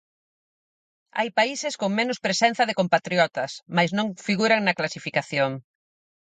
[1.17, 5.51] Hai países con menos presenza de compatriotas, mais non figuran na clasificación.